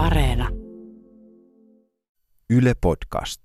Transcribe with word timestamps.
Areena. 0.00 0.48
Yle 2.50 2.72
Podcast. 2.80 3.40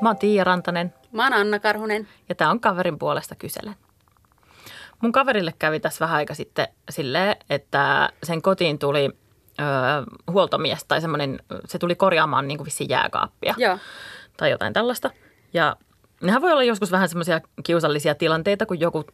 Mä 0.00 0.08
oon 0.08 0.16
Tiia 0.18 0.44
Rantanen 0.44 0.94
Mä 1.12 1.24
oon 1.24 1.32
Anna 1.32 1.58
Karhunen. 1.58 2.08
ja 2.28 2.34
tää 2.34 2.50
on 2.50 2.60
kaverin 2.60 2.98
puolesta 2.98 3.34
kyselen. 3.34 3.74
Mun 5.00 5.12
kaverille 5.12 5.54
kävi 5.58 5.80
tässä 5.80 6.04
vähän 6.04 6.16
aika 6.16 6.34
sitten 6.34 6.68
silleen, 6.90 7.36
että 7.50 8.08
sen 8.22 8.42
kotiin 8.42 8.78
tuli 8.78 9.10
ö, 9.60 9.62
huoltomies 10.32 10.84
tai 10.84 11.00
semmoinen, 11.00 11.38
se 11.66 11.78
tuli 11.78 11.94
korjaamaan 11.94 12.48
niin 12.48 12.58
kuin 12.58 12.64
vissiin 12.64 12.90
jääkaappia 12.90 13.54
Joo. 13.58 13.78
tai 14.36 14.50
jotain 14.50 14.72
tällaista. 14.72 15.10
Ja 15.54 15.76
nehän 16.24 16.42
voi 16.42 16.52
olla 16.52 16.62
joskus 16.62 16.92
vähän 16.92 17.08
semmoisia 17.08 17.40
kiusallisia 17.64 18.14
tilanteita, 18.14 18.66
kun 18.66 18.80
joku 18.80 19.04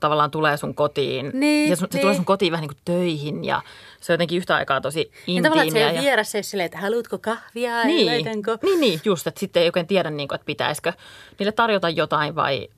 tavallaan 0.00 0.30
tulee 0.30 0.56
sun 0.56 0.74
kotiin. 0.74 1.30
Niin, 1.34 1.70
ja 1.70 1.76
sun, 1.76 1.88
se 1.90 1.96
niin. 1.96 2.00
tulee 2.02 2.14
sun 2.14 2.24
kotiin 2.24 2.52
vähän 2.52 2.62
niin 2.62 2.74
kuin 2.74 2.82
töihin 2.84 3.44
ja 3.44 3.62
se 4.00 4.12
on 4.12 4.14
jotenkin 4.14 4.38
yhtä 4.38 4.56
aikaa 4.56 4.80
tosi 4.80 5.10
Ja 5.26 5.42
tavallaan, 5.42 5.68
että 5.68 5.78
se 5.78 5.84
intiimiä. 5.84 6.00
ei 6.00 6.06
ja- 6.06 6.16
jos 6.18 6.50
silleen, 6.50 6.64
että 6.66 6.78
haluatko 6.78 7.18
kahvia, 7.18 7.84
niin, 7.84 8.06
laitanko? 8.06 8.58
niin, 8.62 8.80
niin, 8.80 9.00
just, 9.04 9.26
että 9.26 9.40
sitten 9.40 9.62
ei 9.62 9.68
oikein 9.68 9.86
tiedä, 9.86 10.10
niin 10.10 10.28
kuin, 10.28 10.36
että 10.36 10.46
pitäisikö 10.46 10.92
niille 11.38 11.52
tarjota 11.52 11.88
jotain 11.88 12.34
vai 12.34 12.68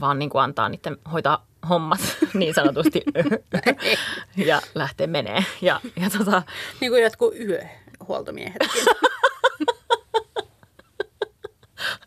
vaan 0.00 0.18
niin 0.18 0.30
kuin 0.30 0.42
antaa 0.42 0.68
niiden 0.68 0.96
hoitaa 1.12 1.46
hommat 1.68 2.00
niin 2.34 2.54
sanotusti 2.54 3.02
ja 4.36 4.60
lähtee 4.74 5.06
menee. 5.06 5.44
Ja, 5.62 5.80
ja 6.00 6.10
tota, 6.18 6.42
Niin 6.80 6.92
kuin 6.92 7.02
jotkut 7.02 7.34
yöhuoltomiehetkin. 7.40 8.70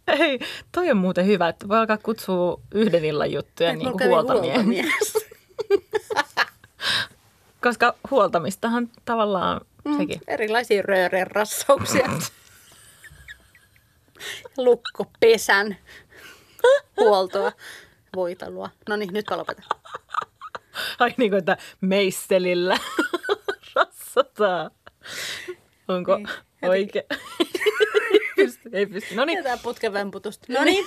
ei, 0.19 0.39
toi 0.71 0.91
on 0.91 0.97
muuten 0.97 1.25
hyvä, 1.25 1.47
että 1.47 1.67
voi 1.67 1.77
alkaa 1.77 1.97
kutsua 1.97 2.59
yhden 2.73 3.05
illan 3.05 3.31
juttuja 3.31 3.73
niin 3.73 3.87
kuin 3.87 3.97
kävi 3.97 4.09
huoltamien. 4.09 4.53
huoltomies. 4.53 5.13
Koska 7.63 7.95
huoltamistahan 8.11 8.89
tavallaan 9.05 9.61
Mm. 9.85 9.97
sekin. 9.97 10.21
Erilaisia 10.27 10.81
röören 10.81 11.27
rassauksia. 11.31 12.09
Lukkopesän 14.57 15.77
huoltoa, 16.97 17.51
voitelua. 18.15 18.69
No 18.89 18.95
niin, 18.95 19.13
nyt 19.13 19.29
lopetan. 19.29 19.65
Ai 20.99 21.13
niin 21.17 21.31
kuin, 21.31 21.39
että 21.39 21.57
meisselillä 21.81 22.77
rassataan. 23.75 24.71
Onko 25.87 26.17
Niin, 26.17 26.27
oikein? 26.61 27.05
Ei 28.43 28.47
pysty, 28.47 28.69
ei 28.73 28.85
pysty. 28.85 29.15
No 29.15 29.25
niin, 29.25 29.37
Jätään 29.37 29.59
putken 29.59 29.93
vemputusta. 29.93 30.45
No 30.49 30.63
niin. 30.63 30.85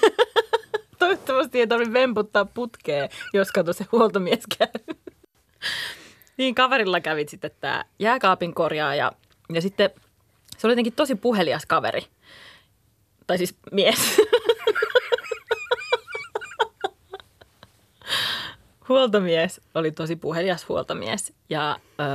Toivottavasti 0.99 1.61
ei 1.61 1.67
tarvitse 1.67 1.93
vemputtaa 1.93 2.45
putkea, 2.45 3.09
jos 3.33 3.53
kato 3.53 3.73
se 3.73 3.87
huoltomies 3.93 4.45
käy. 4.59 4.97
niin 6.37 6.55
kaverilla 6.55 7.01
kävit 7.01 7.29
sitten 7.29 7.51
tämä 7.61 7.85
jääkaapin 7.99 8.55
korjaaja 8.55 9.13
ja 9.53 9.61
sitten 9.61 9.91
se 10.59 10.67
oli 10.67 10.73
jotenkin 10.73 10.93
tosi 10.93 11.15
puhelias 11.15 11.67
kaveri. 11.67 12.07
Tai 13.27 13.39
siis 13.39 13.55
mies. 13.73 13.99
Huoltomies 18.89 19.61
oli 19.75 19.93
tosi 19.93 20.17
puhelias 20.17 20.69
huoltomies. 20.69 21.33
Ja 21.49 21.79
öö, 22.01 22.07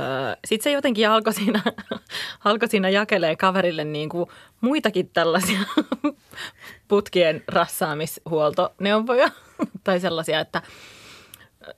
sitten 0.44 0.64
se 0.64 0.72
jotenkin 0.72 1.08
alkoi 1.08 1.32
siinä, 1.32 1.62
alkoi 2.44 2.68
siinä 2.68 2.88
jakelee 2.88 3.36
kaverille 3.36 3.84
niin 3.84 4.08
kuin 4.08 4.30
muitakin 4.60 5.10
tällaisia 5.12 5.58
putkien 6.88 7.44
rassaamishuoltoneuvoja 7.48 9.28
tai 9.84 10.00
sellaisia, 10.00 10.40
että 10.40 10.62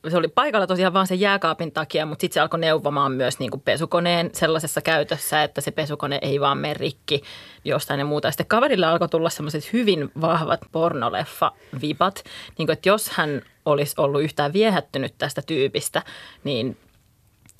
se 0.08 0.16
oli 0.16 0.28
paikalla 0.28 0.66
tosiaan 0.66 0.92
vaan 0.92 1.06
sen 1.06 1.20
jääkaapin 1.20 1.72
takia, 1.72 2.06
mutta 2.06 2.20
sitten 2.20 2.34
se 2.34 2.40
alkoi 2.40 2.60
neuvomaan 2.60 3.12
myös 3.12 3.38
niin 3.38 3.50
kuin 3.50 3.60
pesukoneen 3.60 4.30
sellaisessa 4.32 4.80
käytössä, 4.80 5.42
että 5.42 5.60
se 5.60 5.70
pesukone 5.70 6.18
ei 6.22 6.40
vaan 6.40 6.58
mene 6.58 6.74
rikki 6.74 7.22
jostain 7.64 7.98
ja 7.98 8.04
muuta. 8.04 8.30
Sitten 8.30 8.46
kaverille 8.46 8.86
alkoi 8.86 9.08
tulla 9.08 9.30
sellaiset 9.30 9.72
hyvin 9.72 10.10
vahvat 10.20 10.60
pornoleffa-vipat, 10.72 12.24
niin 12.58 12.66
kuin, 12.66 12.72
että 12.72 12.88
jos 12.88 13.10
hän 13.10 13.42
olisi 13.64 13.94
ollut 13.98 14.22
yhtään 14.22 14.52
viehättynyt 14.52 15.14
tästä 15.18 15.42
tyypistä, 15.42 16.02
niin 16.44 16.76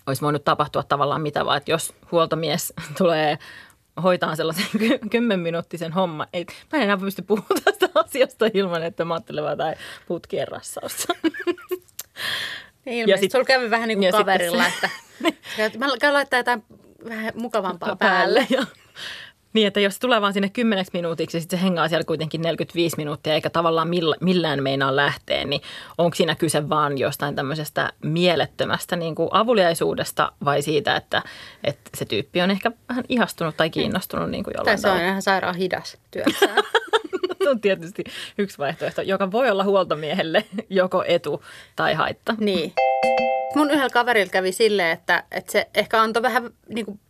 olisi 0.06 0.22
voinut 0.22 0.44
tapahtua 0.44 0.82
tavallaan 0.82 1.22
mitä 1.22 1.44
vaan, 1.44 1.56
että 1.56 1.70
jos 1.70 1.94
huoltomies 2.12 2.72
tulee 2.99 3.38
hoitaa 4.03 4.37
sellaisen 4.37 4.66
ky- 4.78 4.99
kymmenminuuttisen 5.10 5.93
homman. 5.93 6.26
Ei, 6.32 6.47
mä 6.72 6.78
en 6.78 6.82
enää 6.82 6.97
pysty 6.97 7.22
puhumaan 7.22 7.62
tästä 7.65 7.88
asiasta 7.94 8.47
ilman, 8.54 8.82
että 8.82 9.04
mä 9.04 9.15
ajattelen 9.15 9.44
jotain 9.44 9.76
putkien 10.09 10.49
rassausta. 10.49 11.15
Niin, 12.85 13.09
Ja 13.09 13.17
sit- 13.17 13.33
sulla 13.33 13.45
kävi 13.45 13.71
vähän 13.71 13.89
niin 13.89 13.99
kuin 13.99 14.12
kaverilla, 14.12 14.67
että 14.67 15.79
mä 15.79 15.87
käyn 16.01 16.15
laittaa 16.15 16.41
jotain 16.41 16.65
vähän 17.09 17.33
mukavampaa 17.35 17.97
päälle. 17.97 18.47
Ja, 18.51 18.67
niin, 19.53 19.67
että 19.67 19.81
jos 19.81 19.95
se 19.95 20.01
tulee 20.01 20.21
vaan 20.21 20.33
sinne 20.33 20.49
kymmeneksi 20.49 20.91
minuutiksi 20.95 21.37
ja 21.37 21.41
sitten 21.41 21.59
se 21.59 21.65
hengaa 21.65 21.89
siellä 21.89 22.05
kuitenkin 22.05 22.43
45 22.43 22.97
minuuttia 22.97 23.35
eikä 23.35 23.51
tavallaan 23.51 23.89
millä, 23.89 24.17
millään 24.21 24.62
meinaa 24.62 24.97
lähteä, 24.97 25.45
niin 25.45 25.61
onko 25.99 26.15
siinä 26.15 26.35
kyse 26.35 26.69
vaan 26.69 26.99
jostain 26.99 27.37
tämmöisestä 27.37 27.93
mielettömästä 28.03 28.97
niin 28.97 29.15
kuin 29.15 29.29
avuliaisuudesta 29.33 30.33
vai 30.45 30.62
siitä, 30.62 30.97
että, 30.97 31.23
että 31.65 31.91
se 31.95 32.05
tyyppi 32.05 32.41
on 32.43 32.51
ehkä 32.51 32.71
vähän 32.89 33.05
ihastunut 33.09 33.56
tai 33.56 33.71
kiinnostunut 33.71 34.31
niin 34.31 34.45
kuin 34.45 34.55
Tai 34.55 34.61
jollain 34.61 34.79
se 34.79 34.89
on 34.91 35.01
ihan 35.01 35.23
sairaan 35.23 35.56
hidas 35.56 35.97
työssään. 36.11 36.56
Se 37.44 37.50
on 37.50 37.60
tietysti 37.60 38.05
yksi 38.38 38.59
vaihtoehto, 38.59 39.03
joka 39.03 39.32
voi 39.32 39.50
olla 39.50 39.65
huoltomiehelle 39.65 40.44
joko 40.71 41.05
etu 41.06 41.44
tai 41.77 41.94
haitta. 41.94 42.34
niin. 42.41 42.72
Mun 43.55 43.71
yhdellä 43.71 43.91
kaverilla 43.91 44.31
kävi 44.31 44.53
silleen, 44.53 44.91
että, 44.91 45.25
että 45.31 45.53
se 45.53 45.69
ehkä 45.75 46.03
antoi 46.03 46.22
vähän 46.22 46.50
niin 46.69 46.87
kuin, 46.87 47.00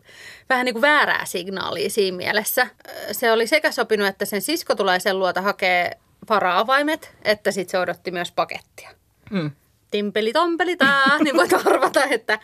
vähän 0.49 0.65
niin 0.65 0.75
kuin 0.75 0.83
väärää 0.83 1.25
signaalia 1.25 1.91
siinä 1.91 2.17
mielessä. 2.17 2.67
Se 3.12 3.33
oli 3.33 3.47
sekä 3.47 3.71
sopinut, 3.71 4.09
että 4.09 4.25
sen 4.25 4.43
sisko 4.43 4.75
tulee 4.75 5.00
sen 5.00 5.19
luota 5.19 5.43
hakee 5.43 5.91
vara-avaimet, 6.28 7.15
että 7.22 7.51
sitten 7.51 7.71
se 7.71 7.78
odotti 7.78 8.11
myös 8.11 8.33
pakettia. 8.33 8.91
Mm. 9.31 9.51
Timpeli 9.91 10.33
tompeli 10.33 10.77
tää, 10.77 11.19
niin 11.25 11.37
voit 11.37 11.53
arvata, 11.66 12.05
että 12.05 12.39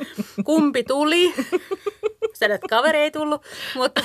kumpi 0.45 0.85
tuli. 0.85 1.35
Sen, 2.35 2.53
että 2.53 2.67
kaveri 2.71 2.99
ei 2.99 3.11
tullut, 3.11 3.43
mutta 3.75 4.03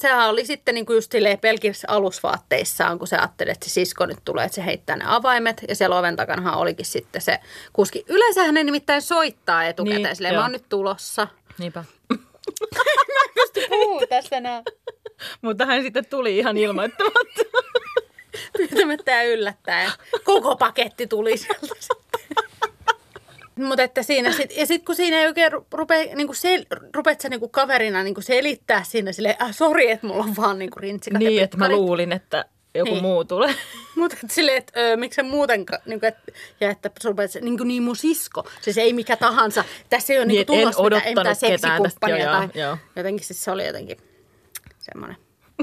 sehän 0.00 0.28
oli 0.28 0.46
sitten 0.46 0.74
niin 0.74 0.86
kuin 0.86 0.94
just 0.94 1.12
silleen 1.12 1.38
pelkissä 1.38 1.88
alusvaatteissaan, 1.90 2.98
kun 2.98 3.08
se 3.08 3.16
ajatteli, 3.16 3.50
että 3.50 3.68
se 3.68 3.72
sisko 3.72 4.06
nyt 4.06 4.18
tulee, 4.24 4.44
että 4.44 4.54
se 4.54 4.64
heittää 4.64 4.96
ne 4.96 5.04
avaimet. 5.06 5.64
Ja 5.68 5.74
siellä 5.76 5.98
oven 5.98 6.16
takanahan 6.16 6.54
olikin 6.54 6.86
sitten 6.86 7.20
se 7.22 7.38
kuski. 7.72 8.04
Yleensähän 8.08 8.54
ne 8.54 8.64
nimittäin 8.64 9.02
soittaa 9.02 9.64
etukäteen, 9.64 10.02
Niin, 10.02 10.16
silleen, 10.16 10.34
joo. 10.34 10.40
mä 10.40 10.44
oon 10.44 10.52
nyt 10.52 10.68
tulossa. 10.68 11.26
Niinpä. 11.58 11.84
Pysty 13.34 13.68
puhuu 13.68 14.06
tästä 14.06 14.36
enää 14.36 14.62
Mutta 15.42 15.66
hän 15.66 15.82
sitten 15.82 16.06
tuli 16.06 16.38
ihan 16.38 16.56
ilmoittamatta. 16.56 17.42
pyytämättä 18.56 19.10
ja 19.10 19.22
yllättäen. 19.22 19.90
Koko 20.24 20.56
paketti 20.56 21.06
tuli 21.06 21.36
sieltä. 21.36 21.74
Mutta 23.60 23.82
että 23.82 24.02
siinä 24.02 24.32
sit, 24.32 24.56
ja 24.56 24.66
sitten 24.66 24.84
kun 24.86 24.96
siinä 24.96 25.20
ei 25.20 25.26
oikein 25.26 25.52
ru- 25.52 25.64
rupea, 25.72 26.14
niinku 26.16 26.34
sel, 26.34 26.64
rupeat 26.94 27.20
sä 27.20 27.28
niinku 27.28 27.48
kaverina 27.48 28.02
niinku 28.02 28.20
selittää 28.20 28.82
siinä 28.84 29.12
silleen, 29.12 29.36
ah, 29.38 29.54
sori, 29.54 29.90
että 29.90 30.06
mulla 30.06 30.24
on 30.24 30.36
vaan 30.36 30.58
niinku 30.58 30.78
rintsikat 30.78 31.18
Niin, 31.18 31.42
että 31.42 31.56
mä 31.56 31.68
luulin, 31.68 32.12
että 32.12 32.44
joku 32.74 32.90
Niin. 32.90 33.02
muu 33.02 33.24
tulee. 33.24 33.54
Mutta 33.96 34.16
silleen, 34.30 34.56
että 34.58 34.80
öö, 34.80 34.96
miksi 34.96 35.16
sä 35.16 35.22
muuten, 35.22 35.66
niinku, 35.86 36.06
et, 36.06 36.14
ja 36.60 36.70
että 36.70 36.90
rupeat, 37.04 37.30
niin 37.40 37.58
kuin 37.58 37.68
niin 37.68 37.82
mun 37.82 37.96
sisko, 37.96 38.48
siis 38.60 38.78
ei 38.78 38.92
mikä 38.92 39.16
tahansa. 39.16 39.64
Tässä 39.90 40.12
ei 40.12 40.18
ole 40.18 40.26
Niin, 40.26 40.34
niinku 40.36 40.52
tulossa 40.52 40.82
mitään, 40.82 41.02
ei 41.04 41.14
mitään 41.14 41.36
ketään 41.40 41.60
tästä, 41.60 41.68
seksikumppania 41.68 42.24
joo, 42.24 42.32
tai 42.32 42.48
joo. 42.54 42.76
jotenkin 42.96 43.26
siis 43.26 43.44
se 43.44 43.50
oli 43.50 43.66
jotenkin 43.66 43.96
semmoinen. 44.78 45.16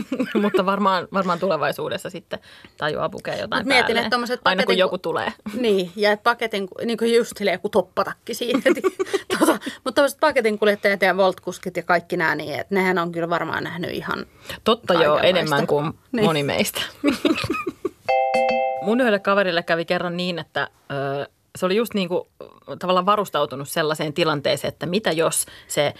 Mutta 0.41 0.66
varmaan, 0.66 1.08
varmaan 1.13 1.40
tulevaisuudessa 1.40 2.09
sitten 2.09 2.40
tajuaa 2.78 3.09
pukea 3.09 3.35
jotain 3.35 3.62
Mut 3.62 3.68
mietin, 3.68 3.98
että 3.98 4.10
tommoset 4.10 4.42
Aina 4.45 4.63
kun 4.63 4.66
paketin- 4.74 4.80
joku 4.80 4.98
tulee. 4.98 5.33
Niin, 5.62 5.92
ja 5.95 6.18
paketin, 6.18 6.68
niin 6.86 6.98
kuin 6.98 7.16
just 7.16 7.31
silleen 7.38 7.56
joku 7.56 7.69
toppatakki 7.69 8.33
siihen. 8.33 8.63
tota, 9.39 9.60
mutta 9.83 9.92
tämmöiset 9.95 10.19
paketin 10.19 10.60
kuljettajat 10.60 11.01
ja 11.01 11.18
voltkuskit 11.18 11.77
ja 11.77 11.83
kaikki 11.83 12.18
nämä, 12.18 12.36
niin 12.36 12.60
että 12.60 12.75
nehän 12.75 12.98
on 12.98 13.12
kyllä 13.12 13.30
varmaan 13.30 13.63
nähnyt 13.63 13.92
ihan... 13.92 14.25
Totta 14.63 14.94
joo, 14.94 15.19
enemmän 15.19 15.68
kuin 15.68 15.94
Niin. 16.12 16.25
moni 16.25 16.44
meistä. 16.44 16.81
Mun 18.81 19.01
yhdelle 19.01 19.19
kaverille 19.19 19.63
kävi 19.63 19.86
kerran 19.86 20.18
niin, 20.18 20.39
että 20.39 20.69
ö, 20.92 21.27
se 21.56 21.66
oli 21.66 21.75
just 21.75 21.94
niin 21.94 22.10
kuin 22.10 22.21
tavallaan 22.80 23.06
varustautunut 23.06 23.69
sellaiseen 23.69 24.13
tilanteeseen, 24.13 24.74
että 24.74 24.86
mitä 24.86 25.12
jos 25.12 25.45
se 25.68 25.94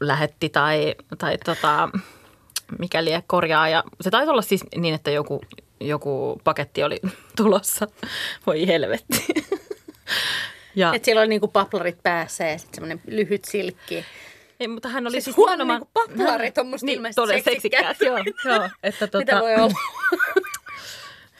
lähetti 0.00 0.48
tai, 0.48 0.94
tai 1.18 1.38
tota, 1.44 1.88
mikäli 2.78 3.10
korjaa. 3.26 3.68
Ja 3.68 3.84
se 4.00 4.10
taisi 4.10 4.30
olla 4.30 4.42
siis 4.42 4.64
niin, 4.76 4.94
että 4.94 5.10
joku, 5.10 5.40
joku 5.80 6.40
paketti 6.44 6.82
oli 6.82 7.00
tulossa. 7.36 7.86
Voi 8.46 8.66
helvetti. 8.66 9.24
Ja, 10.76 10.94
Että 10.94 11.04
siellä 11.06 11.20
oli 11.20 11.28
niinku 11.28 11.48
paplarit 11.48 12.02
päässä 12.02 12.44
ja 12.44 12.58
sitten 12.58 12.74
semmoinen 12.74 13.00
lyhyt 13.06 13.44
silkki. 13.44 14.04
ei, 14.60 14.68
mutta 14.68 14.88
hän 14.88 15.06
oli 15.06 15.12
Siis 15.12 15.24
siis, 15.24 15.36
huono 15.36 15.64
niinku 15.64 15.88
paplarit 15.92 16.58
on 16.58 16.66
musta 16.66 16.86
niin, 16.86 16.96
ilmeisesti 16.96 17.20
todella 17.20 17.42
seksikkäät. 17.44 17.86
seksikkäät. 17.98 18.26
Joo, 18.44 18.54
joo, 18.56 18.68
että 18.82 19.06
tota, 19.06 19.18
Mitä 19.18 19.40
voi 19.40 19.54
olla? 19.54 19.74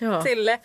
Joo. 0.00 0.22
Sille. 0.22 0.60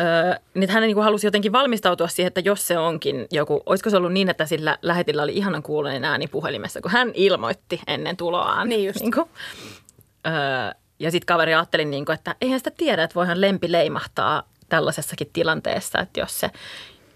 Öö, 0.00 0.34
niin 0.54 0.70
hän 0.70 0.82
niin 0.82 1.02
halusi 1.02 1.26
jotenkin 1.26 1.52
valmistautua 1.52 2.08
siihen, 2.08 2.28
että 2.28 2.40
jos 2.44 2.66
se 2.66 2.78
onkin 2.78 3.26
joku, 3.30 3.62
olisiko 3.66 3.90
se 3.90 3.96
ollut 3.96 4.12
niin, 4.12 4.30
että 4.30 4.46
sillä 4.46 4.78
lähetillä 4.82 5.22
oli 5.22 5.36
ihanan 5.36 5.62
kuuloinen 5.62 6.04
ääni 6.04 6.26
puhelimessa, 6.26 6.80
kun 6.80 6.90
hän 6.90 7.10
ilmoitti 7.14 7.80
ennen 7.86 8.16
tuloaan. 8.16 8.68
Niin 8.68 8.86
just. 8.86 9.00
Niin 9.00 9.12
kuin, 9.12 9.28
öö, 10.26 10.32
ja 10.98 11.10
sitten 11.10 11.26
kaveri 11.26 11.54
ajatteli, 11.54 11.84
niin 11.84 12.04
kuin, 12.04 12.14
että 12.14 12.34
eihän 12.40 12.60
sitä 12.60 12.70
tiedä, 12.70 13.02
että 13.02 13.14
voihan 13.14 13.40
lempi 13.40 13.72
leimahtaa 13.72 14.42
tällaisessakin 14.68 15.30
tilanteessa, 15.32 15.98
että 15.98 16.20
jos 16.20 16.40
se 16.40 16.50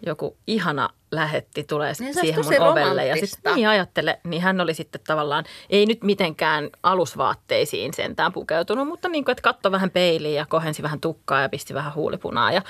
joku 0.07 0.37
ihana 0.47 0.91
lähetti 1.11 1.65
tulee 1.65 1.93
Niin 1.99 2.15
se 2.15 2.21
siihen 2.21 2.45
mun 2.45 2.69
ovelle. 2.69 3.07
Ja 3.07 3.27
sitten 3.27 3.55
niin 3.55 3.69
ajattele, 3.69 4.21
niin 4.25 4.43
hän 4.43 4.61
oli 4.61 4.75
sitten 4.75 5.01
tavallaan, 5.07 5.45
ei 5.71 5.87
nyt 5.87 6.03
mitenkään 6.03 6.71
alusvaatteisiin 6.83 7.95
sentään 7.95 8.33
pukeutunut, 8.33 8.89
mutta 8.89 9.09
niin 9.09 9.25
kuin, 9.25 9.33
että 9.33 9.43
katsoi 9.43 9.73
vähän 9.73 9.91
peiliin 9.91 10.35
ja 10.35 10.47
kohensi 10.47 10.83
vähän 10.83 11.01
tukkaa 11.01 11.41
ja 11.41 11.49
pisti 11.49 11.75
vähän 11.75 11.95
huulipunaa 11.95 12.53
ja, 12.53 12.63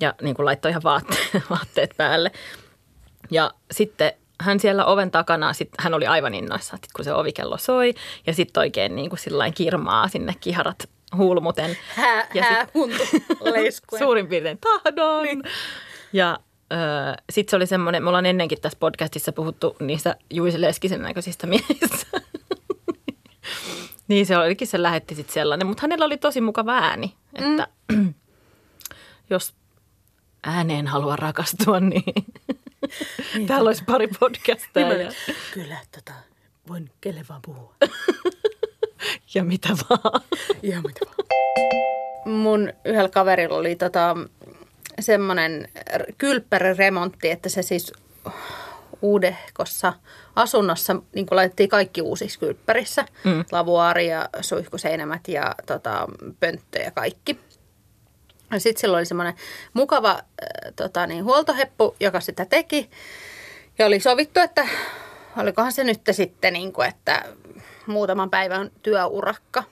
ja 0.00 0.14
niin 0.22 0.34
kuin 0.34 0.46
laittoi 0.46 0.70
ihan 0.70 0.82
vaatteet, 0.82 1.42
vaatteet 1.50 1.94
päälle. 1.96 2.32
Ja 3.30 3.50
sitten 3.70 4.12
hän 4.40 4.60
siellä 4.60 4.84
oven 4.84 5.10
takana, 5.10 5.52
sit 5.52 5.68
hän 5.78 5.94
oli 5.94 6.06
aivan 6.06 6.34
innoissaan, 6.34 6.78
sit 6.84 6.92
kun 6.92 7.04
se 7.04 7.14
ovikello 7.14 7.58
soi 7.58 7.94
ja 8.26 8.32
sitten 8.32 8.60
oikein 8.60 8.96
niin 8.96 9.10
kuin 9.10 9.20
sillain 9.20 9.54
kirmaa 9.54 10.08
sinne 10.08 10.34
kiharat 10.40 10.88
huulmuten. 11.16 11.76
Hää, 11.94 12.26
Ja 12.34 12.42
hää 12.42 12.66
huntu 12.74 13.02
leiskuen. 13.52 14.02
Suurin 14.02 14.26
piirtein 14.26 14.58
tahdon. 14.58 15.22
Niin. 15.22 15.42
Ja 16.12 16.38
sitten 17.30 17.50
se 17.50 17.56
oli 17.56 17.66
semmoinen, 17.66 18.02
me 18.02 18.08
ollaan 18.08 18.26
ennenkin 18.26 18.60
tässä 18.60 18.78
podcastissa 18.80 19.32
puhuttu 19.32 19.76
niistä 19.80 20.16
Juise 20.30 20.60
Leskisen 20.60 21.02
näköisistä 21.02 21.46
miehistä. 21.46 22.06
niin 24.08 24.26
se 24.26 24.36
olikin, 24.38 24.68
se 24.68 24.82
lähetti 24.82 25.14
sitten 25.14 25.34
sellainen. 25.34 25.66
Mutta 25.66 25.80
hänellä 25.82 26.04
oli 26.04 26.16
tosi 26.16 26.40
mukava 26.40 26.72
ääni, 26.72 27.14
että 27.34 27.68
mm. 27.92 28.14
jos 29.30 29.54
ääneen 30.46 30.86
haluaa 30.86 31.16
rakastua, 31.16 31.80
niin, 31.80 32.14
niin 33.34 33.46
täällä 33.46 33.68
olisi 33.68 33.84
pari 33.84 34.08
podcastia 34.20 34.88
Niin 34.88 35.00
ja, 35.00 35.12
Kyllä, 35.54 35.76
tota, 35.94 36.12
voin 36.68 36.90
kelle 37.00 37.24
vaan 37.28 37.42
puhua. 37.42 37.74
ja 39.34 39.44
mitä 39.44 39.68
vaan. 39.68 40.20
Ihan 40.62 40.82
mitä 40.82 41.00
vaan. 41.06 41.28
Mun 42.36 42.72
yhdellä 42.84 43.08
kaverilla 43.08 43.56
oli 43.56 43.76
tota, 43.76 44.16
semmoinen 45.02 45.68
kylppäriremontti, 46.18 47.30
että 47.30 47.48
se 47.48 47.62
siis 47.62 47.92
uudehkossa 49.02 49.92
asunnossa 50.36 50.96
niin 51.14 51.26
laitettiin 51.30 51.68
kaikki 51.68 52.02
uusiksi 52.02 52.38
kylppärissä. 52.38 53.04
Mm. 53.24 53.44
Lavuaari 53.52 54.08
ja 54.08 54.28
suihkuseinämät 54.40 55.28
ja 55.28 55.54
tota, 55.66 56.08
pönttö 56.40 56.78
ja 56.78 56.90
kaikki. 56.90 57.40
Ja 58.52 58.60
sitten 58.60 58.80
sillä 58.80 58.96
oli 58.96 59.06
semmoinen 59.06 59.34
mukava 59.72 60.10
äh, 60.10 60.72
tota, 60.76 61.06
niin, 61.06 61.24
huoltoheppu, 61.24 61.96
joka 62.00 62.20
sitä 62.20 62.44
teki. 62.44 62.90
Ja 63.78 63.86
oli 63.86 64.00
sovittu, 64.00 64.40
että 64.40 64.68
olikohan 65.36 65.72
se 65.72 65.84
nyt 65.84 66.00
sitten, 66.10 66.52
niin 66.52 66.72
kuin, 66.72 66.88
että 66.88 67.24
muutaman 67.86 68.30
päivän 68.30 68.70
työurakka. 68.82 69.64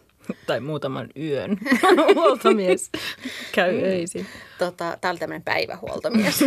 Tai 0.46 0.60
muutaman 0.60 1.08
yön. 1.16 1.58
Huoltomies 2.14 2.90
käy 3.52 3.82
öisin. 3.82 4.26
tota, 4.58 4.98
tää 5.00 5.10
oli 5.10 5.18
tämmöinen 5.18 5.42
päivähuoltomies. 5.42 6.40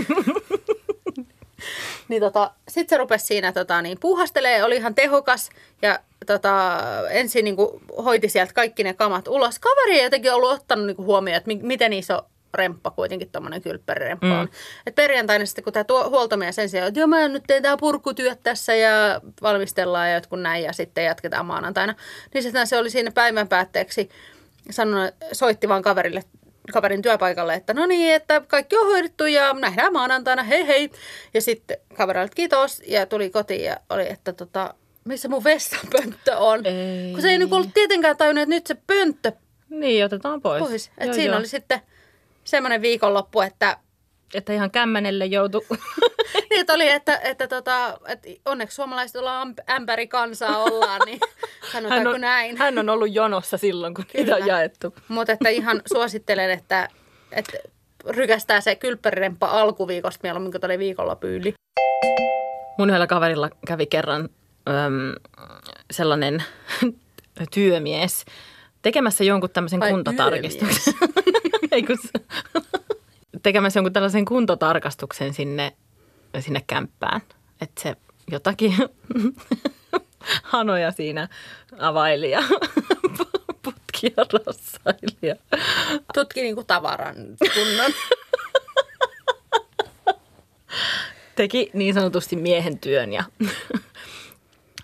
niin 2.09 2.21
tota, 2.21 2.51
sitten 2.67 2.95
se 2.95 2.97
rupesi 2.97 3.25
siinä 3.25 3.51
tota, 3.51 3.81
niin, 3.81 3.97
puuhastelee, 3.99 4.63
oli 4.63 4.75
ihan 4.75 4.95
tehokas 4.95 5.49
ja 5.81 5.99
tota, 6.25 6.77
ensin 7.09 7.45
niin 7.45 7.55
kuin, 7.55 7.69
hoiti 8.05 8.29
sieltä 8.29 8.53
kaikki 8.53 8.83
ne 8.83 8.93
kamat 8.93 9.27
ulos. 9.27 9.59
Kaveri 9.59 9.97
ei 9.99 10.03
jotenkin 10.03 10.33
ollut 10.33 10.51
ottanut 10.51 10.85
niin 10.85 10.95
kuin, 10.95 11.05
huomioon, 11.05 11.37
että 11.37 11.47
mi- 11.47 11.59
miten 11.63 11.93
iso 11.93 12.21
remppa 12.53 12.91
kuitenkin 12.91 13.31
tuommoinen 13.31 13.61
kylppäriremppa 13.61 14.27
mm. 14.27 14.39
on. 14.39 14.49
Et 14.85 14.95
perjantaina 14.95 15.45
sitten, 15.45 15.63
kun 15.63 15.73
tämä 15.73 15.85
huoltomies 16.09 16.59
ensin, 16.59 16.83
että 16.83 16.99
joo 16.99 17.07
mä 17.07 17.27
nyt 17.27 17.43
teen 17.47 17.63
tämä 17.63 17.77
purkutyöt 17.77 18.39
tässä 18.43 18.75
ja 18.75 19.21
valmistellaan 19.41 20.09
ja 20.09 20.15
jotkut 20.15 20.41
näin 20.41 20.63
ja 20.63 20.73
sitten 20.73 21.05
jatketaan 21.05 21.45
maanantaina. 21.45 21.95
Niin 22.33 22.43
sitten 22.43 22.67
se 22.67 22.77
oli 22.77 22.89
siinä 22.89 23.11
päivän 23.11 23.47
päätteeksi 23.47 24.09
sanonut, 24.71 25.15
soitti 25.31 25.69
vaan 25.69 25.81
kaverille 25.81 26.23
kaverin 26.73 27.01
työpaikalle, 27.01 27.53
että 27.53 27.73
no 27.73 27.85
niin, 27.85 28.13
että 28.13 28.41
kaikki 28.47 28.77
on 28.77 28.87
hoidettu 28.87 29.25
ja 29.25 29.53
nähdään 29.53 29.93
maanantaina, 29.93 30.43
hei 30.43 30.67
hei. 30.67 30.91
Ja 31.33 31.41
sitten 31.41 31.77
kaverille 31.97 32.29
kiitos 32.35 32.81
ja 32.87 33.05
tuli 33.05 33.29
kotiin 33.29 33.63
ja 33.63 33.77
oli, 33.89 34.09
että 34.09 34.33
tota, 34.33 34.73
missä 35.03 35.27
mun 35.29 35.43
vessanpönttö 35.43 36.37
on. 36.37 36.65
Ei. 36.65 37.11
Kun 37.11 37.21
se 37.21 37.29
ei 37.29 37.37
niin 37.37 37.53
ollut 37.53 37.73
tietenkään 37.73 38.17
tajunnut, 38.17 38.41
että 38.41 38.55
nyt 38.55 38.67
se 38.67 38.75
pönttö 38.87 39.31
Niin, 39.69 40.05
otetaan 40.05 40.41
pois. 40.41 40.63
pois. 40.63 40.87
Että 40.87 41.05
Joo, 41.05 41.13
siinä 41.13 41.31
joo. 41.31 41.39
oli 41.39 41.47
sitten 41.47 41.81
semmoinen 42.43 42.81
viikonloppu, 42.81 43.41
että 43.41 43.77
Että 44.33 44.53
ihan 44.53 44.71
kämmenelle 44.71 45.25
joutu. 45.25 45.65
niin, 46.49 46.59
että 46.59 46.73
oli, 46.73 46.89
että, 46.89 47.17
että, 47.23 47.47
tota, 47.47 47.97
että 48.07 48.27
onneksi 48.45 48.75
suomalaiset 48.75 49.15
ollaan 49.15 49.47
ämp- 49.47 49.71
ämpärikansaa 49.71 50.57
ollaan, 50.57 51.01
niin 51.05 51.19
hän, 51.61 51.71
sanotaanko 51.71 52.09
on, 52.09 52.21
näin. 52.21 52.57
hän 52.57 52.77
on 52.77 52.89
ollut 52.89 53.13
jonossa 53.13 53.57
silloin, 53.57 53.93
kun 53.93 54.05
niitä 54.13 54.35
on 54.35 54.47
jaettu. 54.47 54.95
Mutta 55.07 55.33
että 55.33 55.49
ihan 55.49 55.81
suosittelen, 55.93 56.51
että, 56.51 56.87
että 57.31 57.57
rykästää 58.09 58.61
se 58.61 58.75
kylppäriremppa 58.75 59.47
alkuviikosta 59.47 60.19
mieluummin 60.23 60.51
kuin 60.51 60.61
tuonne 60.61 60.79
viikonloppu 60.79 61.27
yli. 61.27 61.53
Mun 62.77 62.89
yhdellä 62.89 63.07
kaverilla 63.07 63.49
kävi 63.67 63.85
kerran 63.85 64.29
äm, 64.69 65.15
sellainen 65.91 66.43
työmies 67.53 68.25
tekemässä 68.81 69.23
jonkun 69.23 69.49
tämmöisen 69.49 69.83
Ai, 69.83 69.91
kuntotarkistuksen. 69.91 70.93
Ei 71.71 71.83
kun 71.83 71.97
tekemässä 73.43 73.77
jonkun 73.79 73.93
tällaisen 73.93 74.25
kuntotarkastuksen 74.25 75.33
sinne, 75.33 75.73
sinne 76.39 76.63
kämppään. 76.67 77.21
Että 77.61 77.81
se 77.81 77.95
jotakin 78.31 78.75
hanoja 80.43 80.91
siinä 80.91 81.27
availi 81.79 82.31
ja 82.31 82.43
putkia 83.63 84.11
rassaili. 84.17 85.17
ja- 85.21 85.35
Tutki 86.13 86.41
niinku 86.41 86.63
tavaran 86.63 87.15
kunnon. 87.53 87.91
teki 91.35 91.69
niin 91.73 91.93
sanotusti 91.93 92.35
miehen 92.35 92.79
työn. 92.79 93.13
Ja 93.13 93.23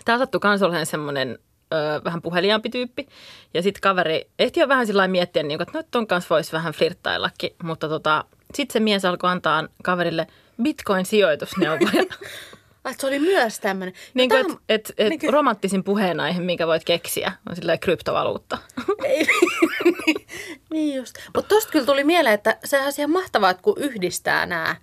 tämä 0.04 0.18
sattui 0.18 0.40
kans 0.40 0.62
olemaan 0.62 0.86
semmoinen 0.86 1.38
ö, 1.74 2.00
vähän 2.04 2.22
puheliaampi 2.22 2.70
tyyppi. 2.70 3.08
Ja 3.54 3.62
sitten 3.62 3.80
kaveri 3.80 4.28
ehti 4.38 4.60
jo 4.60 4.68
vähän 4.68 4.86
sillä 4.86 5.08
miettiä, 5.08 5.42
niin 5.42 5.58
kuin, 5.58 5.68
että 5.68 5.78
no 5.78 5.84
ton 5.90 6.06
kanssa 6.06 6.34
voisi 6.34 6.52
vähän 6.52 6.72
flirttaillakin. 6.72 7.50
Mutta 7.62 7.88
tota, 7.88 8.24
sitten 8.54 8.72
se 8.72 8.80
mies 8.80 9.04
alkoi 9.04 9.30
antaa 9.30 9.64
kaverille 9.82 10.26
bitcoin-sijoitusneuvoja. 10.62 12.04
Ai, 12.84 12.94
se 12.98 13.06
oli 13.06 13.18
myös 13.18 13.60
tämmöinen. 13.60 13.94
niin 14.14 14.30
kuin, 14.30 14.40
että 14.40 14.54
et, 14.68 14.92
et 14.98 15.08
niin 15.08 15.20
kuin- 15.20 15.32
romanttisin 15.32 15.84
puheenaihe, 15.84 16.40
minkä 16.40 16.66
voit 16.66 16.84
keksiä, 16.84 17.32
on 17.50 17.56
silleen 17.56 17.80
kryptovaluutta. 17.80 18.58
Ei, 19.04 19.26
niin 20.70 20.96
just. 20.96 21.18
Mutta 21.34 21.54
tosta 21.54 21.72
kyllä 21.72 21.86
tuli 21.86 22.04
mieleen, 22.04 22.34
että 22.34 22.56
sehän 22.64 22.86
on 22.86 22.92
ihan 22.98 23.10
mahtavaa, 23.10 23.50
että 23.50 23.62
kun 23.62 23.74
yhdistää 23.78 24.46
nämä, 24.46 24.76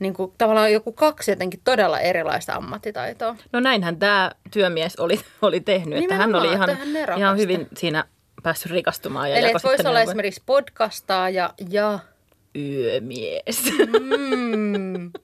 niin 0.00 0.14
kuin 0.14 0.32
tavallaan 0.38 0.72
joku 0.72 0.92
kaksi 0.92 1.30
jotenkin 1.30 1.60
todella 1.64 2.00
erilaista 2.00 2.52
ammattitaitoa. 2.52 3.36
No 3.52 3.60
näinhän 3.60 3.96
tämä 3.98 4.30
työmies 4.52 4.96
oli, 4.96 5.20
oli 5.42 5.60
tehnyt, 5.60 5.98
että 5.98 6.14
hän 6.14 6.28
Nimenomaan, 6.28 6.48
oli 6.48 6.54
ihan, 6.54 6.70
että 6.70 6.84
hän 7.10 7.18
ihan 7.18 7.36
hyvin 7.38 7.68
siinä 7.76 8.04
päässyt 8.42 8.72
rikastumaan. 8.72 9.30
Ja 9.30 9.36
Eli 9.36 9.52
voisi 9.52 9.66
olla 9.66 9.82
neuvoja. 9.82 10.02
esimerkiksi 10.02 10.42
podcastaa 10.46 11.30
ja, 11.30 11.54
ja 11.70 11.98
yömies. 12.56 13.64
mm. 14.00 15.10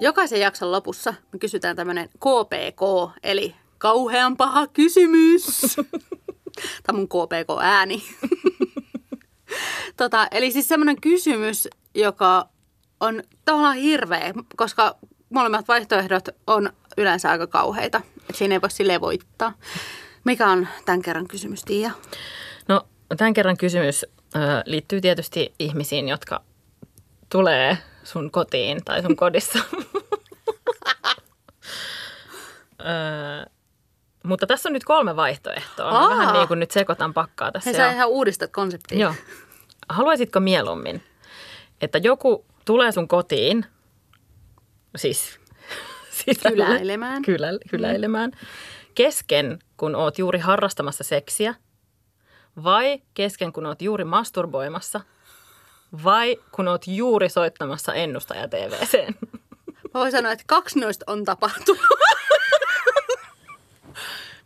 Jokaisen 0.00 0.40
jakson 0.40 0.72
lopussa 0.72 1.14
me 1.32 1.38
kysytään 1.38 1.76
tämmöinen 1.76 2.08
KPK, 2.08 3.10
eli 3.22 3.54
kauhean 3.78 4.36
paha 4.36 4.66
kysymys. 4.66 5.76
Tämä 6.82 6.98
mun 6.98 7.08
KPK-ääni. 7.08 8.02
tota, 10.02 10.28
eli 10.30 10.50
siis 10.50 10.68
semmoinen 10.68 11.00
kysymys, 11.00 11.68
joka 11.94 12.48
on 13.00 13.22
tavallaan 13.44 13.76
hirveä, 13.76 14.32
koska 14.56 14.96
molemmat 15.30 15.68
vaihtoehdot 15.68 16.28
on 16.46 16.72
yleensä 16.96 17.30
aika 17.30 17.46
kauheita. 17.46 18.00
Et 18.30 18.36
siinä 18.36 18.54
ei 18.54 18.60
voi 18.60 18.70
silleen 18.70 19.00
voittaa. 19.00 19.52
Mikä 20.24 20.50
on 20.50 20.68
tämän 20.84 21.02
kerran 21.02 21.28
kysymys, 21.28 21.62
Tiia? 21.62 21.90
No 22.68 22.86
tämän 23.16 23.34
kerran 23.34 23.56
kysymys 23.56 24.04
ö, 24.04 24.38
liittyy 24.66 25.00
tietysti 25.00 25.54
ihmisiin, 25.58 26.08
jotka 26.08 26.42
tulee 27.28 27.78
sun 28.04 28.30
kotiin 28.30 28.84
tai 28.84 29.02
sun 29.02 29.16
kodissa. 29.16 29.58
Ö, 32.80 33.50
mutta 34.24 34.46
tässä 34.46 34.68
on 34.68 34.72
nyt 34.72 34.84
kolme 34.84 35.16
vaihtoehtoa. 35.16 35.90
Aa. 35.90 36.10
vähän 36.10 36.32
niin 36.32 36.48
kuin 36.48 36.60
nyt 36.60 36.70
sekoitan 36.70 37.14
pakkaa 37.14 37.52
tässä. 37.52 37.70
Hei, 37.70 37.76
sä 37.76 37.92
ihan 37.92 38.08
uudistat 38.08 38.52
konseptia. 38.52 38.98
Joo. 38.98 39.14
Haluaisitko 39.92 40.40
mieluummin, 40.40 41.02
että 41.80 41.98
joku 41.98 42.46
tulee 42.64 42.92
sun 42.92 43.08
kotiin, 43.08 43.66
siis 44.96 45.40
sisälle, 46.10 46.64
Kyläilemään. 46.64 47.22
Kylä, 47.22 47.48
kyläilemään, 47.70 48.32
kesken 48.94 49.58
kun 49.76 49.94
oot 49.94 50.18
juuri 50.18 50.38
harrastamassa 50.38 51.04
seksiä, 51.04 51.54
vai 52.64 53.02
kesken 53.14 53.52
kun 53.52 53.66
oot 53.66 53.82
juuri 53.82 54.04
masturboimassa 54.04 55.00
vai 56.04 56.36
kun 56.52 56.68
oot 56.68 56.86
juuri 56.86 57.28
soittamassa 57.28 57.94
ennustaja 57.94 58.48
TVCen? 58.48 59.14
Mä 59.94 60.00
voin 60.00 60.12
sanoa, 60.12 60.32
että 60.32 60.44
kaksi 60.46 60.80
noista 60.80 61.04
on 61.08 61.24
tapahtunut. 61.24 61.82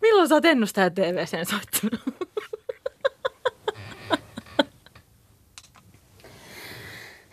Milloin 0.03 0.29
sä 0.29 0.35
oot 0.35 0.45
ennustaja 0.45 0.91
TVCen 0.91 1.47
soittanut? 1.47 2.26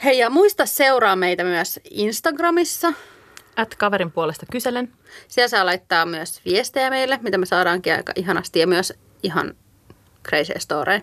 Hei 0.04 0.20
ja 0.20 0.30
muista 0.30 0.66
seuraa 0.66 1.16
meitä 1.16 1.44
myös 1.44 1.80
Instagramissa. 1.92 2.94
At 3.56 3.76
kaverin 3.76 4.12
puolesta 4.12 4.46
kyselen. 4.52 4.94
Siellä 5.28 5.48
saa 5.48 5.66
laittaa 5.66 6.06
myös 6.06 6.42
viestejä 6.46 6.90
meille, 6.90 7.20
mitä 7.22 7.38
me 7.38 7.46
saadaankin 7.46 7.94
aika 7.94 8.14
ihanasti 8.16 8.60
ja 8.60 8.68
myös 8.68 8.94
ihan 9.24 9.54
crazy 10.30 10.54
story, 10.58 11.00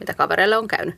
mitä 0.00 0.14
kavereille 0.14 0.56
on 0.56 0.68
käynyt. 0.68 0.94